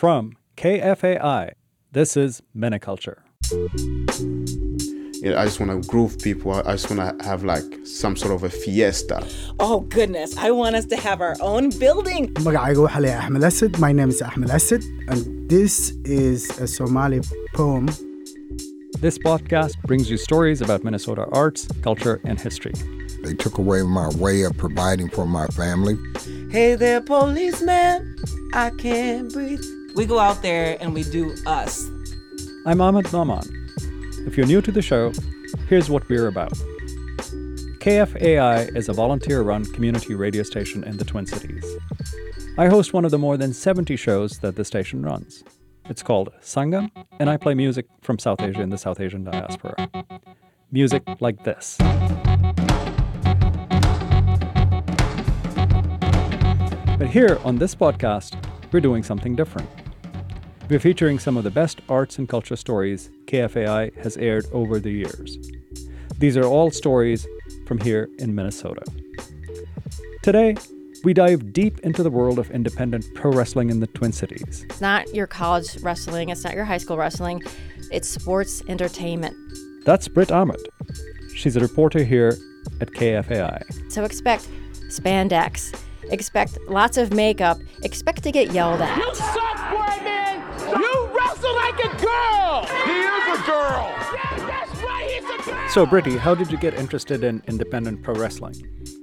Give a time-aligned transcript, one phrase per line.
[0.00, 1.50] From KFAI,
[1.92, 3.18] this is MinneCulture.
[5.22, 6.54] You I just want to groove people.
[6.54, 9.22] I just want to have like some sort of a fiesta.
[9.58, 12.32] Oh goodness, I want us to have our own building.
[12.38, 13.78] Oh magacayga waxaa Ahmed Asad.
[13.78, 17.20] My name is Ahmed Asad, and this is a Somali
[17.52, 17.84] poem.
[19.00, 22.72] This podcast brings you stories about Minnesota arts, culture, and history.
[23.22, 25.98] They took away my way of providing for my family.
[26.50, 28.16] Hey there, policeman,
[28.54, 29.79] I can't breathe.
[29.94, 31.88] We go out there and we do us.
[32.64, 33.42] I'm Ahmed Maman.
[34.26, 35.12] If you're new to the show,
[35.68, 36.52] here's what we're about.
[37.80, 41.64] KFAI is a volunteer run community radio station in the Twin Cities.
[42.56, 45.42] I host one of the more than 70 shows that the station runs.
[45.86, 49.88] It's called Sangam, and I play music from South Asia and the South Asian diaspora.
[50.70, 51.78] Music like this.
[56.96, 58.36] But here on this podcast,
[58.72, 59.68] we're doing something different.
[60.70, 64.92] We're featuring some of the best arts and culture stories KFAI has aired over the
[64.92, 65.36] years.
[66.18, 67.26] These are all stories
[67.66, 68.82] from here in Minnesota.
[70.22, 70.54] Today,
[71.02, 74.64] we dive deep into the world of independent pro wrestling in the Twin Cities.
[74.70, 77.42] It's not your college wrestling, it's not your high school wrestling,
[77.90, 79.34] it's sports entertainment.
[79.84, 80.64] That's Britt Aamodt.
[81.34, 82.36] She's a reporter here
[82.80, 83.90] at KFAI.
[83.90, 84.46] So expect
[84.88, 85.76] spandex,
[86.12, 89.59] expect lots of makeup, expect to get yelled at.
[90.70, 90.82] You suck, boy, man!
[90.82, 92.66] You wrestle like a girl!
[92.86, 93.86] He is a girl!
[94.14, 95.68] Yeah, that's right, he's a girl!
[95.68, 98.54] So, Britty, how did you get interested in independent pro wrestling?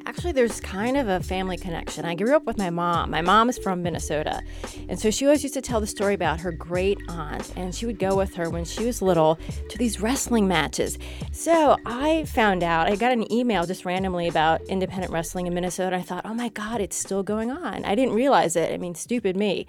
[0.05, 2.05] Actually, there's kind of a family connection.
[2.05, 3.11] I grew up with my mom.
[3.11, 4.41] My mom is from Minnesota.
[4.87, 7.85] And so she always used to tell the story about her great aunt, and she
[7.85, 9.37] would go with her when she was little
[9.69, 10.97] to these wrestling matches.
[11.33, 15.97] So I found out, I got an email just randomly about independent wrestling in Minnesota.
[15.97, 17.83] I thought, oh my God, it's still going on.
[17.83, 18.73] I didn't realize it.
[18.73, 19.67] I mean, stupid me.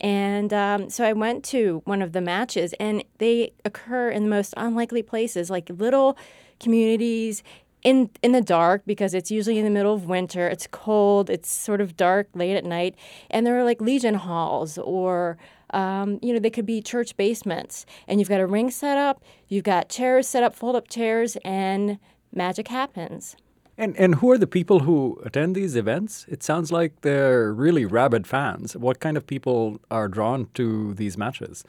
[0.00, 4.30] And um, so I went to one of the matches, and they occur in the
[4.30, 6.16] most unlikely places, like little
[6.60, 7.42] communities
[7.82, 10.48] in in the dark because it's usually in the middle of winter.
[10.48, 11.30] It's cold.
[11.30, 12.94] It's sort of dark late at night,
[13.30, 15.36] and there are like legion halls or.
[15.70, 19.22] Um, you know, they could be church basements, and you've got a ring set up,
[19.48, 21.98] you've got chairs set up, fold up chairs, and
[22.32, 23.36] magic happens.
[23.80, 26.26] And, and who are the people who attend these events?
[26.28, 28.76] It sounds like they're really rabid fans.
[28.76, 31.64] What kind of people are drawn to these matches?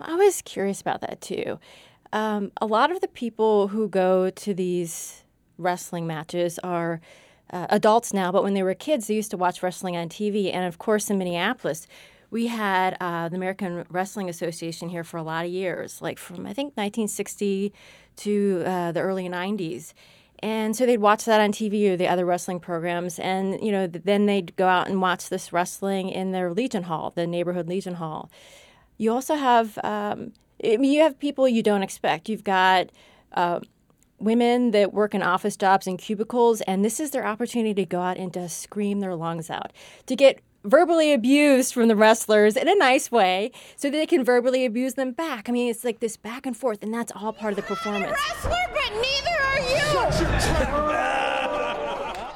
[0.00, 1.60] I was curious about that too.
[2.14, 5.24] Um, a lot of the people who go to these
[5.58, 7.02] wrestling matches are
[7.50, 10.52] uh, adults now, but when they were kids, they used to watch wrestling on TV.
[10.52, 11.86] And of course, in Minneapolis,
[12.30, 16.46] we had uh, the American Wrestling Association here for a lot of years, like from
[16.46, 17.74] I think 1960
[18.16, 19.92] to uh, the early 90s.
[20.42, 23.86] And so they'd watch that on TV or the other wrestling programs, and you know,
[23.86, 27.94] then they'd go out and watch this wrestling in their Legion Hall, the neighborhood Legion
[27.94, 28.28] Hall.
[28.98, 32.28] You also have um, you have people you don't expect.
[32.28, 32.90] You've got
[33.32, 33.60] uh,
[34.18, 38.00] women that work in office jobs and cubicles, and this is their opportunity to go
[38.00, 39.72] out and to scream their lungs out,
[40.06, 44.24] to get verbally abused from the wrestlers in a nice way so that they can
[44.24, 45.48] verbally abuse them back.
[45.48, 48.12] I mean, it's like this back and forth, and that's all part of the performance.
[48.12, 49.72] Wrestler, but neither are you!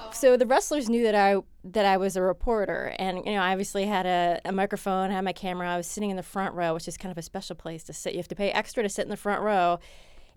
[0.12, 3.52] so the wrestlers knew that I that I was a reporter, and you know, I
[3.52, 5.68] obviously had a, a microphone, I had my camera.
[5.68, 7.92] I was sitting in the front row, which is kind of a special place to
[7.92, 8.12] sit.
[8.12, 9.78] You have to pay extra to sit in the front row.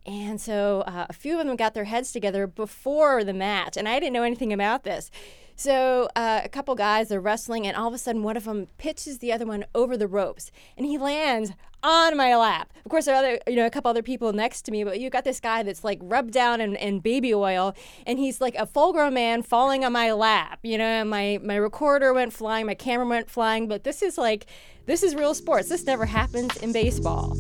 [0.06, 3.88] And so uh, a few of them got their heads together before the match, and
[3.88, 5.12] I didn't know anything about this.
[5.60, 8.68] So uh, a couple guys are wrestling, and all of a sudden, one of them
[8.78, 11.52] pitches the other one over the ropes, and he lands
[11.84, 12.72] on my lap.
[12.86, 15.02] Of course, there are other, you know, a couple other people next to me, but
[15.02, 17.76] you got this guy that's like rubbed down in, in baby oil,
[18.08, 20.60] and he's like a full-grown man falling on my lap.
[20.64, 24.46] You know, my my recorder went flying, my camera went flying, but this is like,
[24.86, 25.68] this is real sports.
[25.68, 27.36] This never happens in baseball.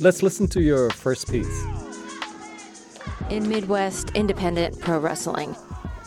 [0.00, 1.81] Let's listen to your first piece.
[3.32, 5.56] In Midwest independent pro wrestling,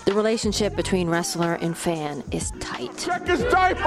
[0.05, 2.95] the relationship between wrestler and fan is tight.
[2.99, 3.81] Check his diaper!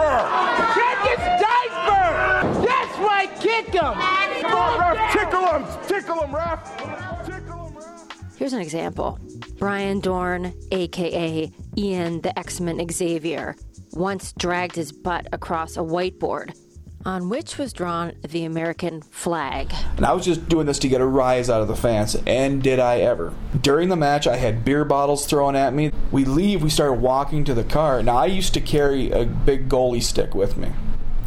[0.75, 2.67] Check his diaper!
[2.67, 3.95] That's right, kick him!
[4.43, 5.87] Come on, ref, tickle him!
[5.87, 7.25] Tickle him, ref!
[7.25, 8.37] Tickle him, ref!
[8.37, 9.21] Here's an example
[9.57, 13.55] Brian Dorn, aka Ian the X Men Xavier,
[13.93, 16.57] once dragged his butt across a whiteboard
[17.05, 19.73] on which was drawn the American flag.
[19.97, 22.63] And I was just doing this to get a rise out of the fans, and
[22.63, 23.33] did I ever.
[23.61, 25.93] During the match, I had beer bottles thrown at me.
[26.11, 28.03] We leave, we started walking to the car.
[28.03, 30.73] Now, I used to carry a big goalie stick with me.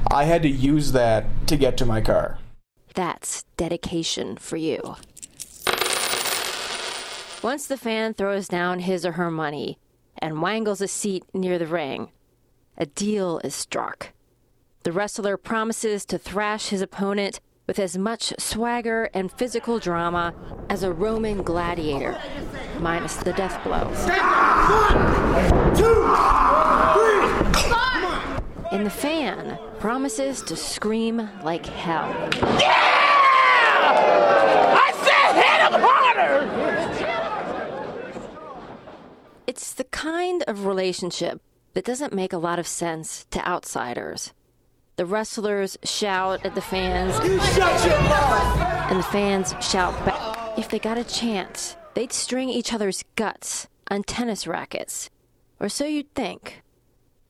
[0.09, 2.37] I had to use that to get to my car.
[2.93, 4.97] That's dedication for you.
[7.41, 9.79] Once the fan throws down his or her money
[10.19, 12.11] and wangles a seat near the ring,
[12.77, 14.09] a deal is struck.
[14.83, 20.33] The wrestler promises to thrash his opponent with as much swagger and physical drama
[20.71, 22.19] as a Roman gladiator,
[22.79, 23.85] minus the death blow.
[23.85, 24.15] One,
[25.75, 26.17] two,
[26.95, 27.21] three,
[28.71, 32.09] and the fan promises to scream like hell.
[32.59, 32.71] Yeah!
[34.81, 36.41] I said hit him harder!
[39.45, 41.39] It's the kind of relationship
[41.73, 44.33] that doesn't make a lot of sense to outsiders.
[45.01, 47.15] The wrestlers shout at the fans.
[47.27, 48.91] You shut your mouth!
[48.91, 50.59] And the fans shout back.
[50.59, 55.09] If they got a chance, they'd string each other's guts on tennis rackets.
[55.59, 56.61] Or so you'd think.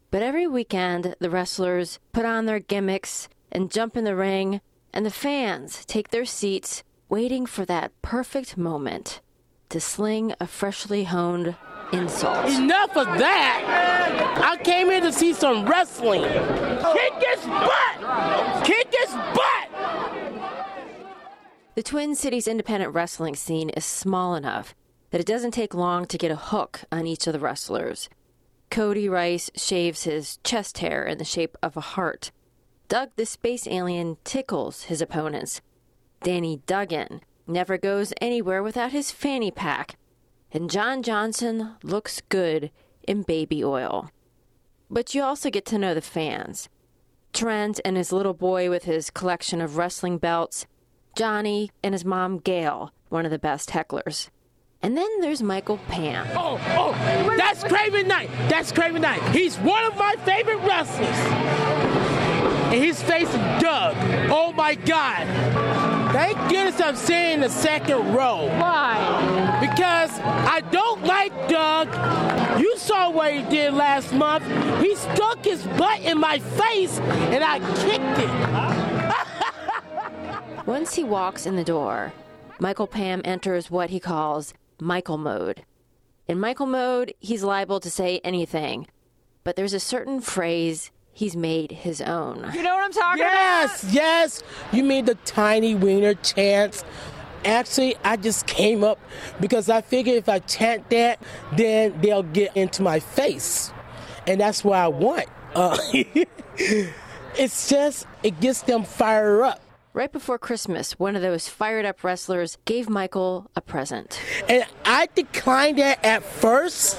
[0.10, 4.60] But every weekend, the wrestlers put on their gimmicks and jump in the ring,
[4.94, 9.22] and the fans take their seats waiting for that perfect moment
[9.70, 11.56] to sling a freshly honed
[11.92, 12.50] insult.
[12.50, 14.38] Enough of that!
[14.44, 16.24] I came here to see some wrestling.
[16.24, 18.66] Kick his butt!
[18.66, 19.70] Kick his butt!
[21.76, 24.76] The Twin Cities independent wrestling scene is small enough
[25.12, 28.10] that it doesn't take long to get a hook on each of the wrestlers.
[28.70, 32.32] Cody Rice shaves his chest hair in the shape of a heart.
[32.88, 35.62] Doug the Space Alien tickles his opponents.
[36.24, 39.98] Danny Duggan never goes anywhere without his fanny pack.
[40.53, 42.71] And John Johnson looks good
[43.07, 44.09] in baby oil.
[44.89, 46.68] But you also get to know the fans.
[47.31, 50.65] Trent and his little boy with his collection of wrestling belts.
[51.15, 54.30] Johnny and his mom Gail, one of the best hecklers.
[54.81, 56.27] And then there's Michael Pam.
[56.36, 58.30] Oh, oh, that's Craven Knight.
[58.50, 59.21] That's Craven Knight.
[59.33, 61.07] He's one of my favorite wrestlers.
[61.07, 63.95] And he's facing Doug.
[64.30, 65.91] Oh my God.
[66.12, 68.48] Thank goodness I'm sitting in the second row.
[68.60, 69.58] Why?
[69.62, 71.88] Because I don't like Doug.
[72.60, 74.44] You saw what he did last month.
[74.81, 78.30] He stuck his butt in my face and I kicked it.
[80.66, 82.12] Once he walks in the door,
[82.60, 85.63] Michael Pam enters what he calls Michael mode.
[86.28, 88.88] In Michael mode, he's liable to say anything,
[89.46, 92.52] but there's a certain phrase he's made his own.
[92.54, 93.94] You know what I'm talking yes, about?
[93.94, 94.44] Yes, yes.
[94.72, 96.84] You mean the tiny wiener chance?
[97.44, 99.00] Actually, I just came up
[99.40, 101.19] because I figured if I chant that,
[101.54, 103.72] then they'll get into my face.
[104.28, 105.28] And that's what I want.
[105.56, 105.78] Uh,
[107.36, 109.62] it's just, it gets them fired up.
[109.94, 114.22] Right before Christmas, one of those fired up wrestlers gave Michael a present.
[114.48, 116.98] And I declined that at first,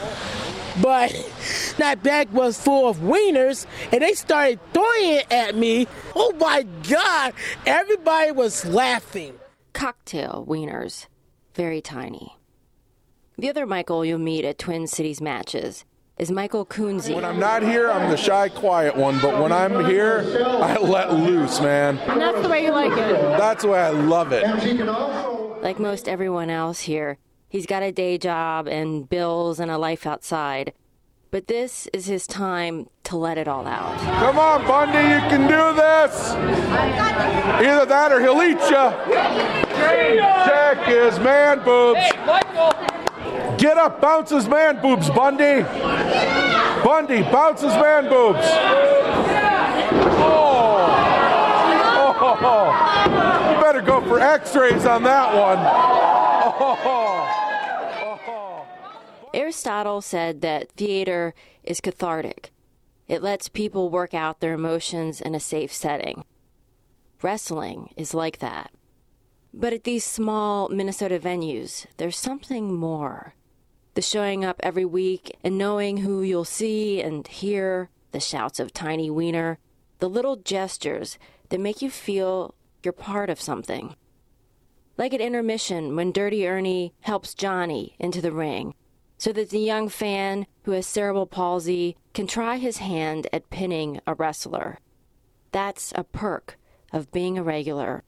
[0.82, 1.10] but
[1.78, 5.86] that bag was full of wieners and they started throwing it at me.
[6.14, 7.32] Oh my God!
[7.64, 9.38] Everybody was laughing.
[9.72, 11.06] Cocktail wieners,
[11.54, 12.36] very tiny.
[13.38, 15.86] The other Michael you'll meet at Twin Cities matches
[16.18, 17.14] is Michael Kunze.
[17.14, 21.12] When I'm not here, I'm the shy, quiet one, but when I'm here, I let
[21.12, 21.98] loose, man.
[21.98, 23.20] And that's the way you like it.
[23.38, 24.44] That's the way I love it.
[25.62, 27.18] Like most everyone else here,
[27.48, 30.72] he's got a day job and bills and a life outside.
[31.30, 33.98] But this is his time to let it all out.
[34.20, 36.32] Come on, Bundy, you can do this.
[36.32, 38.90] Either that or he'll eat you.
[40.44, 42.00] Check his man boobs.
[43.62, 45.62] Get up, bounce his man boobs, Bundy.
[46.82, 48.40] Bundy, bounce his man boobs.
[50.18, 50.78] Oh.
[52.42, 53.54] oh.
[53.54, 55.58] You better go for x-rays on that one.
[58.24, 58.66] Oh.
[59.32, 62.50] Aristotle said that theater is cathartic.
[63.06, 66.24] It lets people work out their emotions in a safe setting.
[67.22, 68.72] Wrestling is like that.
[69.54, 73.34] But at these small Minnesota venues, there's something more.
[73.94, 78.72] The showing up every week and knowing who you'll see and hear, the shouts of
[78.72, 79.58] Tiny Wiener,
[79.98, 81.18] the little gestures
[81.50, 83.94] that make you feel you're part of something.
[84.96, 88.74] Like at intermission when Dirty Ernie helps Johnny into the ring
[89.18, 94.00] so that the young fan who has cerebral palsy can try his hand at pinning
[94.06, 94.78] a wrestler.
[95.52, 96.58] That's a perk
[96.92, 98.02] of being a regular.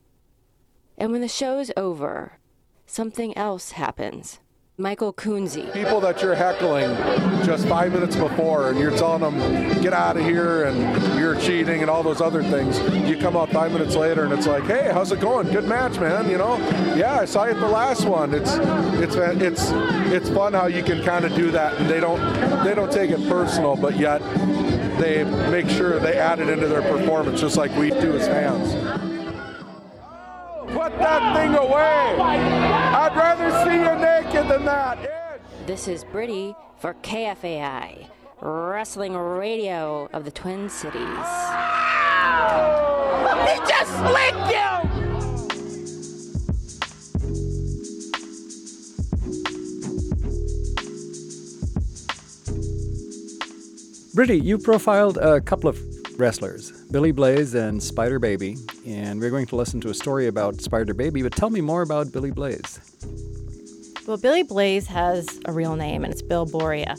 [0.98, 2.38] And when the show's over,
[2.86, 4.40] something else happens.
[4.76, 5.72] Michael Kunze.
[5.72, 6.96] People that you're heckling
[7.44, 11.82] just five minutes before and you're telling them, get out of here and you're cheating
[11.82, 12.80] and all those other things.
[13.08, 15.48] You come out five minutes later and it's like, hey, how's it going?
[15.52, 16.28] Good match, man.
[16.28, 16.56] You know,
[16.96, 18.34] yeah, I saw you at the last one.
[18.34, 18.50] It's
[18.98, 19.70] it's it's
[20.12, 22.20] it's fun how you can kind of do that and they don't
[22.64, 24.18] they don't take it personal, but yet
[24.98, 29.13] they make sure they add it into their performance just like we do as fans.
[30.84, 32.20] Put that thing away.
[32.20, 34.98] I'd rather see you naked than that.
[35.66, 38.08] This is Brittany for KFAI,
[38.42, 41.00] Wrestling Radio of the Twin Cities.
[43.48, 44.72] He just licked you!
[54.14, 58.56] Brittany, you profiled a couple of wrestlers, Billy Blaze and Spider Baby,
[58.86, 61.82] and we're going to listen to a story about Spider Baby, but tell me more
[61.82, 62.80] about Billy Blaze.
[64.06, 66.98] Well, Billy Blaze has a real name, and it's Bill Boria.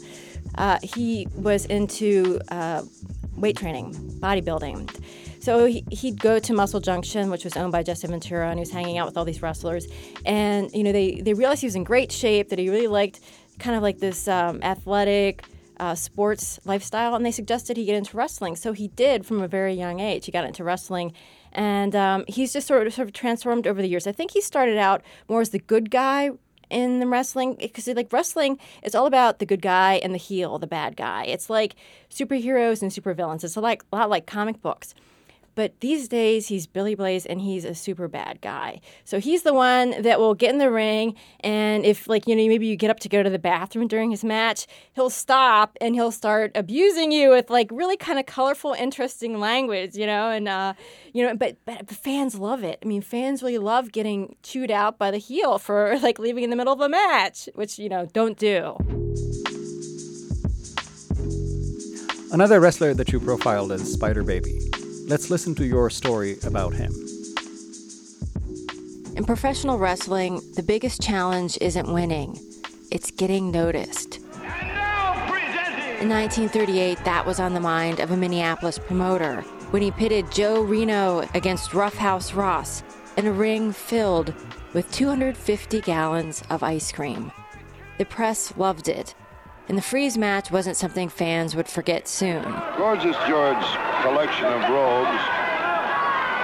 [0.55, 2.81] Uh, he was into uh,
[3.35, 4.89] weight training, bodybuilding.
[5.39, 8.61] So he, he'd go to Muscle Junction, which was owned by Jesse Ventura, and he
[8.61, 9.87] was hanging out with all these wrestlers.
[10.25, 13.19] And you know, they they realized he was in great shape, that he really liked
[13.59, 15.45] kind of like this um, athletic.
[15.77, 18.55] Uh, sports lifestyle, and they suggested he get into wrestling.
[18.55, 20.25] So he did from a very young age.
[20.25, 21.13] He got into wrestling,
[21.51, 24.07] and um, he's just sort of sort of transformed over the years.
[24.07, 26.31] I think he started out more as the good guy
[26.69, 30.57] in the wrestling because like wrestling is all about the good guy and the heel,
[30.59, 31.25] the bad guy.
[31.25, 31.75] It's like
[32.09, 33.43] superheroes and supervillains.
[33.43, 34.93] It's a, like a lot like comic books.
[35.55, 38.81] But these days, he's Billy Blaze and he's a super bad guy.
[39.05, 41.15] So he's the one that will get in the ring.
[41.39, 44.11] And if, like, you know, maybe you get up to go to the bathroom during
[44.11, 48.73] his match, he'll stop and he'll start abusing you with, like, really kind of colorful,
[48.73, 50.29] interesting language, you know?
[50.29, 50.73] And, uh,
[51.13, 52.79] you know, but, but fans love it.
[52.83, 56.49] I mean, fans really love getting chewed out by the heel for, like, leaving in
[56.49, 58.77] the middle of a match, which, you know, don't do.
[62.31, 64.59] Another wrestler that you profiled is Spider Baby.
[65.07, 66.91] Let's listen to your story about him.
[69.15, 72.39] In professional wrestling, the biggest challenge isn't winning,
[72.91, 74.17] it's getting noticed.
[76.01, 80.63] In 1938, that was on the mind of a Minneapolis promoter when he pitted Joe
[80.63, 82.81] Reno against Roughhouse Ross
[83.15, 84.33] in a ring filled
[84.73, 87.31] with 250 gallons of ice cream.
[87.99, 89.13] The press loved it,
[89.67, 92.43] and the freeze match wasn't something fans would forget soon.
[92.77, 93.69] Gorgeous George's
[94.01, 95.45] collection of robes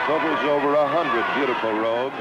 [0.07, 2.15] totals over a hundred beautiful robes.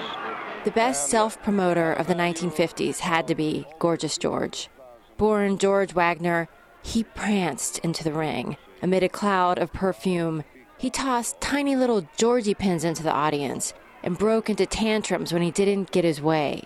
[0.65, 4.69] The best self promoter of the 1950s had to be Gorgeous George.
[5.17, 6.49] Born George Wagner,
[6.83, 8.57] he pranced into the ring.
[8.83, 10.45] Amid a cloud of perfume,
[10.79, 15.51] he tossed tiny little Georgie pins into the audience and broke into tantrums when he
[15.51, 16.63] didn't get his way.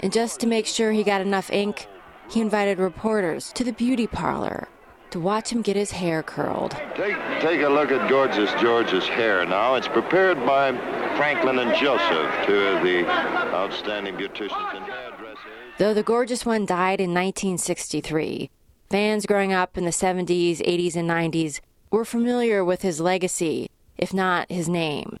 [0.00, 1.86] And just to make sure he got enough ink,
[2.30, 4.68] he invited reporters to the beauty parlor
[5.10, 6.72] to watch him get his hair curled.
[6.96, 9.76] Take, take a look at Gorgeous George's hair now.
[9.76, 10.72] It's prepared by
[11.16, 13.06] Franklin and Joseph, two of the
[13.54, 15.38] outstanding beauticians and hairdressers.
[15.78, 18.50] Though the gorgeous one died in 1963,
[18.90, 21.60] fans growing up in the 70s, 80s, and 90s
[21.92, 25.18] were familiar with his legacy, if not his name.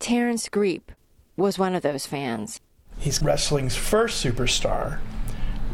[0.00, 0.82] Terrence Greep
[1.36, 2.60] was one of those fans.
[2.98, 4.98] He's wrestling's first superstar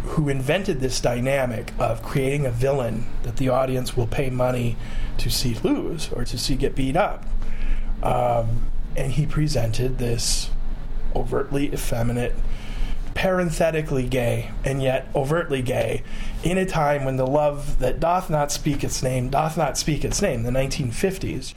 [0.04, 4.76] who invented this dynamic of creating a villain that the audience will pay money
[5.18, 7.24] to see lose or to see get beat up.
[8.02, 8.66] Um,
[8.96, 10.50] and he presented this
[11.14, 12.34] overtly effeminate,
[13.14, 16.02] parenthetically gay, and yet overtly gay,
[16.42, 20.04] in a time when the love that doth not speak its name doth not speak
[20.04, 21.54] its name, the 1950s.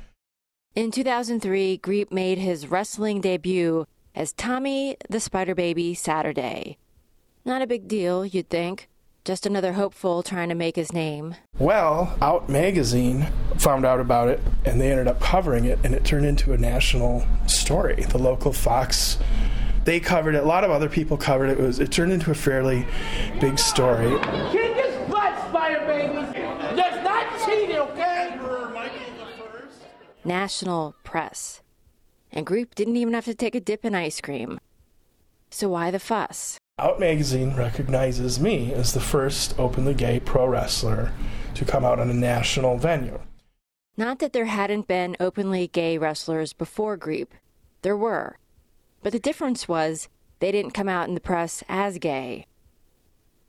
[0.76, 6.78] In 2003, Greep made his wrestling debut as Tommy the Spider Baby Saturday.
[7.48, 8.90] Not a big deal, you'd think.
[9.24, 11.36] Just another hopeful trying to make his name.
[11.60, 13.28] Well, Out Magazine
[13.60, 16.58] found out about it and they ended up covering it, and it turned into a
[16.58, 18.04] national story.
[18.04, 19.20] The local Fox,
[19.84, 20.44] they covered it.
[20.44, 21.60] A lot of other people covered it.
[21.60, 22.88] It, was, it turned into a fairly
[23.40, 24.10] big story.
[24.52, 26.16] Kick his butt, Spider Baby.
[26.76, 28.40] That's not cheating, okay?
[30.24, 31.62] National press.
[32.32, 34.58] And Greep didn't even have to take a dip in ice cream.
[35.52, 36.58] So why the fuss?
[36.78, 41.14] Out Magazine recognizes me as the first openly gay pro wrestler
[41.54, 43.22] to come out on a national venue.
[43.96, 47.30] Not that there hadn't been openly gay wrestlers before Greep.
[47.82, 48.40] There were.
[49.02, 50.10] But the difference was
[50.42, 52.46] they didn't come out in the press as gay.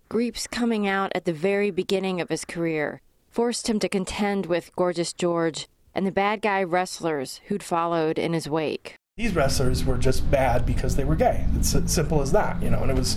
[0.09, 4.75] Greep's coming out at the very beginning of his career forced him to contend with
[4.76, 8.95] Gorgeous George and the bad guy wrestlers who'd followed in his wake.
[9.19, 11.47] These wrestlers were just bad because they were gay.
[11.55, 12.83] It's as simple as that, you know.
[12.83, 13.17] And it was,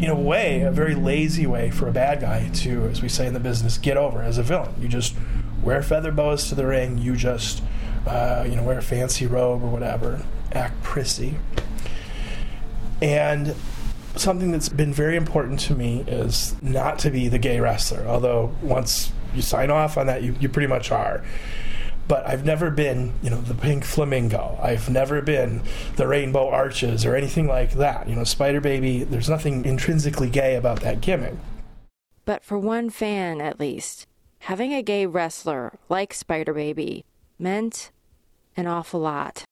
[0.00, 3.24] in a way, a very lazy way for a bad guy to, as we say
[3.24, 4.74] in the business, get over as a villain.
[4.80, 5.14] You just
[5.62, 6.98] wear feather boas to the ring.
[6.98, 7.62] You just,
[8.04, 10.24] uh, you know, wear a fancy robe or whatever.
[10.50, 11.36] Act prissy.
[13.00, 13.54] And
[14.16, 18.04] something that's been very important to me is not to be the gay wrestler.
[18.08, 21.22] Although once you sign off on that, you, you pretty much are
[22.08, 24.58] but I've never been, you know, the pink flamingo.
[24.62, 25.62] I've never been
[25.96, 28.08] the rainbow arches or anything like that.
[28.08, 31.34] You know, Spider Baby, there's nothing intrinsically gay about that gimmick.
[32.24, 34.06] But for one fan, at least,
[34.40, 37.04] having a gay wrestler like Spider Baby
[37.38, 37.90] meant
[38.56, 39.44] an awful lot.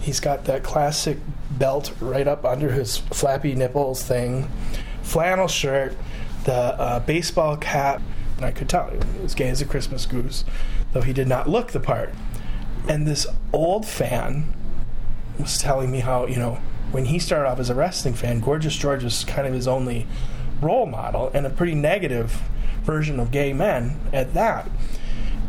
[0.00, 1.18] He's got that classic
[1.52, 4.48] belt right up under his flappy nipples thing,
[5.02, 5.96] flannel shirt,
[6.44, 8.02] the uh, baseball cap.
[8.42, 10.44] And I could tell he was gay as a Christmas goose,
[10.92, 12.12] though he did not look the part.
[12.88, 14.52] And this old fan
[15.38, 16.58] was telling me how, you know,
[16.90, 20.08] when he started off as a wrestling fan, Gorgeous George was kind of his only
[20.60, 22.42] role model and a pretty negative
[22.82, 24.68] version of gay men at that.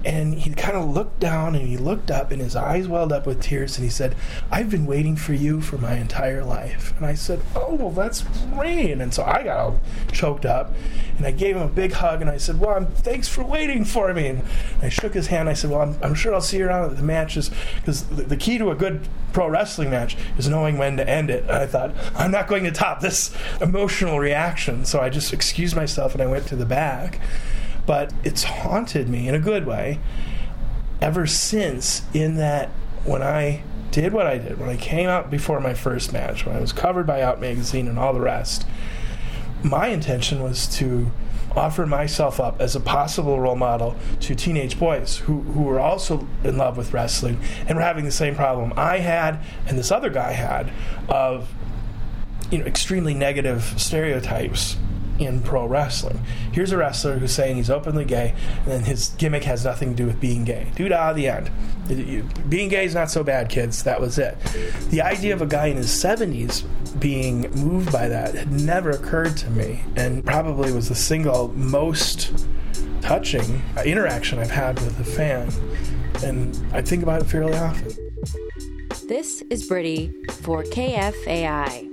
[0.05, 3.25] And he kind of looked down and he looked up and his eyes welled up
[3.25, 4.15] with tears and he said,
[4.51, 6.93] I've been waiting for you for my entire life.
[6.97, 8.99] And I said, Oh, well, that's rain.
[8.99, 9.79] And so I got all
[10.11, 10.73] choked up
[11.17, 13.85] and I gave him a big hug and I said, Well, I'm, thanks for waiting
[13.85, 14.27] for me.
[14.27, 14.43] And
[14.81, 15.47] I shook his hand.
[15.47, 18.23] I said, Well, I'm, I'm sure I'll see you around at the matches because the,
[18.23, 21.43] the key to a good pro wrestling match is knowing when to end it.
[21.43, 24.85] And I thought, I'm not going to top this emotional reaction.
[24.85, 27.19] So I just excused myself and I went to the back
[27.85, 29.99] but it's haunted me in a good way
[31.01, 32.69] ever since in that
[33.03, 36.55] when I did what I did, when I came out before my first match, when
[36.55, 38.65] I was covered by Out Magazine and all the rest,
[39.63, 41.11] my intention was to
[41.55, 46.27] offer myself up as a possible role model to teenage boys who, who were also
[46.43, 50.09] in love with wrestling and were having the same problem I had and this other
[50.09, 50.71] guy had
[51.07, 51.53] of
[52.49, 54.77] you know extremely negative stereotypes
[55.19, 56.19] in pro wrestling.
[56.51, 58.33] Here's a wrestler who's saying he's openly gay,
[58.67, 60.71] and his gimmick has nothing to do with being gay.
[60.75, 61.51] Dude, ah, the end.
[62.49, 63.83] Being gay is not so bad, kids.
[63.83, 64.37] That was it.
[64.89, 66.65] The idea of a guy in his 70s
[66.99, 72.45] being moved by that had never occurred to me, and probably was the single most
[73.01, 75.51] touching interaction I've had with a fan.
[76.23, 77.91] And I think about it fairly often.
[79.07, 81.92] This is Brittany for KFAI.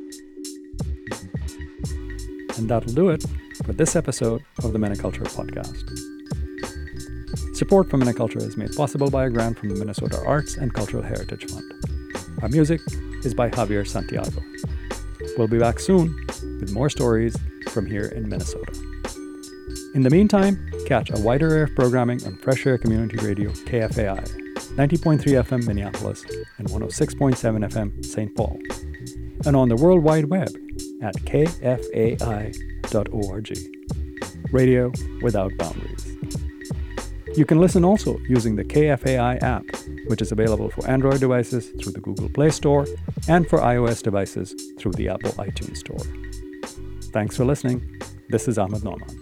[2.61, 3.25] And that'll do it
[3.65, 5.89] for this episode of the MinneCulture podcast.
[7.57, 11.03] Support for MinneCulture is made possible by a grant from the Minnesota Arts and Cultural
[11.03, 11.73] Heritage Fund.
[12.43, 12.83] Our music
[13.25, 14.43] is by Javier Santiago.
[15.39, 16.15] We'll be back soon
[16.61, 17.35] with more stories
[17.71, 18.73] from here in Minnesota.
[19.95, 24.23] In the meantime, catch a wider array of programming on Fresh Air Community Radio KFAI,
[24.77, 26.27] 90.3 FM Minneapolis
[26.59, 28.37] and 106.7 FM St.
[28.37, 28.59] Paul,
[29.47, 30.51] and on the World Wide Web
[31.03, 32.61] at kfai.org.
[34.53, 36.17] Radio without boundaries.
[37.37, 39.65] You can listen also using the KFAI app,
[40.09, 42.87] which is available for Android devices through the Google Play Store
[43.29, 45.99] and for iOS devices through the Apple iTunes Store.
[47.13, 48.01] Thanks for listening.
[48.29, 49.20] This is Ahmed Norman.